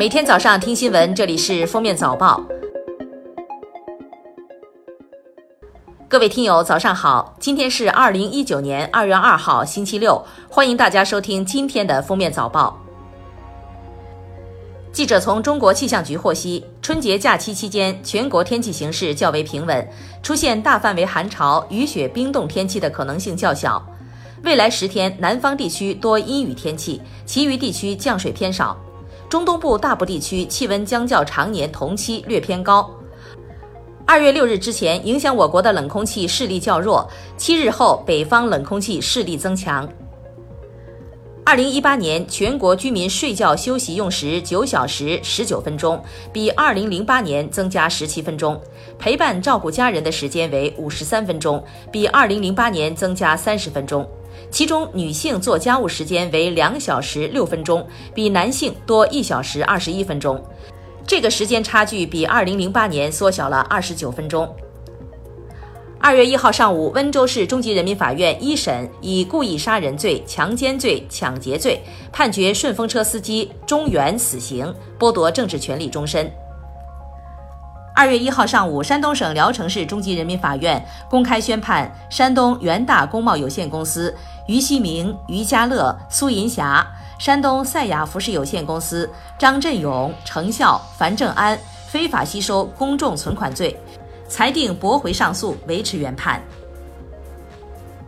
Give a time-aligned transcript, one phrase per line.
[0.00, 2.42] 每天早上听新闻，这里是封面早报。
[6.08, 7.36] 各位听友，早上好！
[7.38, 12.78] 今天是二零一九年二月二号，星期六，欢迎大家收听今天的封面早报。
[14.90, 19.86] 记者从中国气象局获悉，春节假期期间，全国天气形势较为平稳，
[20.22, 23.86] 出现大范围寒潮、雨雪冰冻天气的可能性较小。
[24.44, 28.74] 未来十天，南方地区多阴雨天气，其余地区降水偏少。
[29.30, 32.90] 中东部大部地区气温将较常年同期略偏高。
[34.04, 39.88] 二月六日之前，影响我国的冷空气势力较弱；七日后，北方冷空气势力增强。
[41.44, 48.56] 二零一八年全国居民睡觉休息用时九小时十九分钟，比二零零八年增加十七分钟；
[48.98, 54.04] 陪伴照顾家人的时间为五十三分钟，比二零零八年增加三十分钟。
[54.50, 60.42] 其中，女性做家务时间为两小时六分钟，比男性多一小时二十一分钟。
[61.06, 64.48] 这个时间差距比二零零八年缩小了二十九分钟。
[66.02, 71.78] 二月一号上午，温州市中级人民法院一审以故意杀人罪、强奸罪、抢劫罪
[72.10, 76.32] 判决顺风车司机钟元死刑，剥夺政治权利终身。
[78.00, 86.86] 二月一号上午，山东省聊城市中级人民法院公开宣判山东元大工贸有限公司于西明、于家乐、苏银霞、
[87.18, 89.06] 山东赛雅服饰有限公司
[89.38, 93.78] 张振勇、程笑、樊正安非法吸收公众存款罪，
[94.26, 96.42] 裁定驳回上诉，维持原判。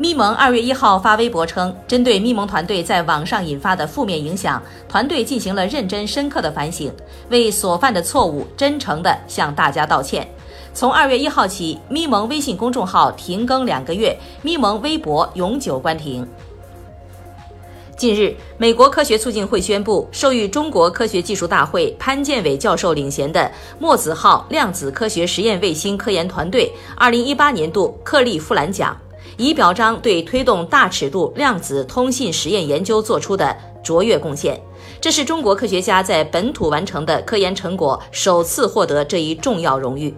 [0.00, 6.92] 咪蒙二月一号发微博称，针对咪蒙团队在网上引发的负面影响，团队进行了认真深刻的反省，
[7.30, 10.28] 为所犯的错误真诚地向大家道歉。
[10.72, 16.24] 从二月一号起，咪蒙微信公众号停更两个月，咪蒙微博永久关停。
[17.96, 28.96] 近日，美国科学促进会宣布，授予中国科学技术大会潘建伟教授领衔的墨子号量子科学实验卫星科研团队二零一八年度克利夫兰奖。
[29.36, 34.60] 以表彰对推动大尺度量子通信实验研究做出的卓越贡献。
[35.00, 40.14] 这是中国科学家在本土完成的科研成果首次获得这一重要荣誉。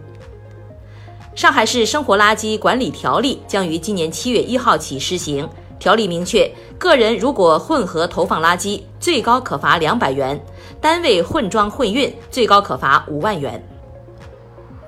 [1.35, 5.49] 上海市生活垃圾管理条例将于今年七月一号起施行。
[5.79, 10.37] 条例明确，个人如果混合投放垃圾，最高可罚两百元；
[10.79, 13.63] 单位混装混运，最高可罚五万元。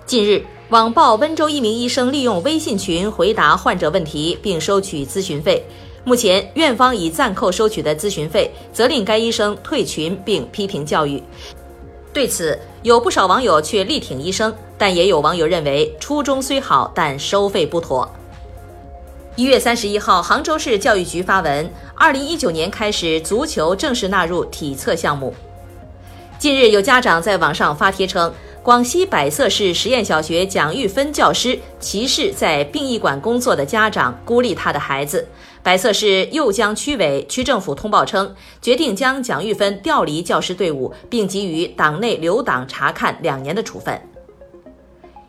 [0.07, 0.45] 近日。
[0.71, 5.63] 网曝温州一名医生利用微信群回答患者问题并收取咨询费，
[6.03, 11.23] 目前院方已暂扣收取的咨询费，责令该医生退群并批评教育。
[12.11, 18.11] 对此，有不少网友却力挺医生，但也有网友认为初衷虽好，但收费不妥。
[19.37, 25.35] 一月三十一号，杭州市教育局发文，二零一九年开始，足球正式纳入体测项目。
[26.39, 28.33] 近日，有家长在网上发帖称。
[28.63, 35.27] 广西百色市实验小学蒋玉芬教师歧视在殡仪馆工作的家长，孤立他的孩子。
[35.65, 44.01] 百色市右江区委区政府通报称，决定将蒋玉芬调离教师队伍，并给予党内留党察看两年的处分。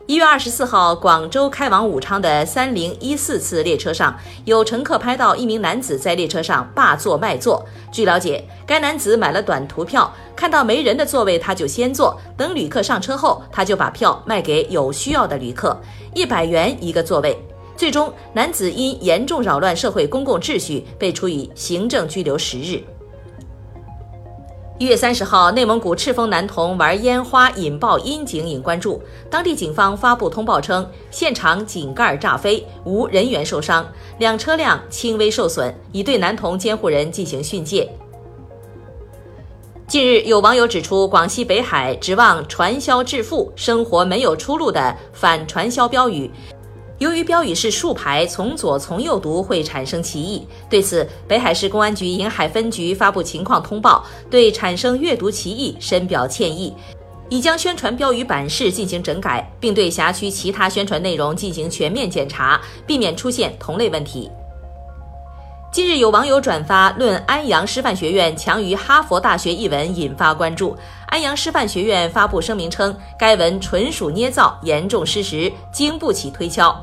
[0.06, 7.64] 一月二十四号，广州开往武昌的三零一四次列车上，有乘客拍到一名男子在列车上霸座卖座。
[7.90, 15.74] 据了解，该男子买了短途票，看到没人的座位他就先坐，等旅客上车后，他就把票卖给有需要的旅客，
[16.14, 17.34] 一百元一个座位。
[17.74, 22.82] 最终，男子因严重扰乱社会公共秩序，被处以行政拘留十日。
[24.76, 33.86] 一月三十号，内蒙古赤峰男童玩烟花引爆阴井引关注，当地警方发布通报称，现场井盖炸飞，无人员受伤，
[34.18, 37.88] 两车辆轻微受损，已对男童监护人进行训诫。
[39.86, 46.28] 近日，有网友指出，广西北海指望传销致富，生活没有出路的反传销标语。
[46.98, 50.46] 由于标语是竖排，从左从右读会产生歧义。
[50.70, 56.72] 对此，北海市公安局银海分局发布情况通报，对产生阅读歧义深表歉意，
[57.28, 64.30] 已将宣传标语版式进行整改，并对辖区其他宣传内容进行全面检查，避免出现同类问题。
[65.72, 70.76] 近日，有网友转发《论安阳师范学院强于哈佛大学》一文，引发关注。
[71.08, 76.80] 安阳师范学院发布声明称，该文纯属捏造，严重失实，经不起推敲。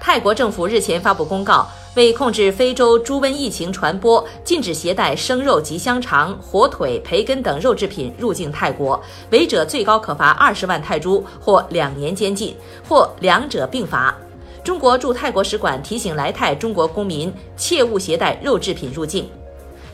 [0.00, 9.00] 泰国政府日前发布公告，为控制非洲猪瘟疫情传播，禁止携带生肉及香肠、火腿、培根等肉制品入境泰国，
[9.30, 12.56] 违者最高可罚二十万泰铢或两年监禁，
[12.88, 14.16] 或两者并罚。
[14.64, 19.28] 中国驻泰国使馆提醒来泰中国公民切勿携带肉制品入境。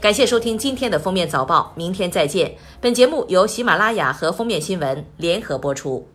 [0.00, 2.55] 感谢收听今天的封面早报，明天再见。
[2.81, 6.06] 本节目由喜马拉雅和封面新闻联合播出。